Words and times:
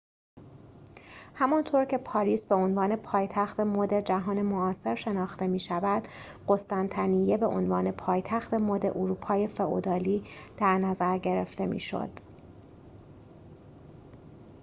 همانطور 1.33 1.85
که 1.85 1.97
پاریس 1.97 2.45
به‌عنوان 2.45 2.95
پایتخت 2.95 3.59
مد 3.59 3.99
جهان 4.03 4.41
معاصر 4.41 4.95
شناخته 4.95 5.47
می‌شود 5.47 6.07
قسطنطنیه 6.47 7.37
به 7.37 7.45
عنوان 7.45 7.91
پایتخت 7.91 8.53
مد 8.53 8.85
اروپای 8.85 9.47
فئودالی 9.47 10.23
در 10.57 10.77
نظر 10.77 11.17
گرفته 11.17 11.65
می‌شد 11.65 12.09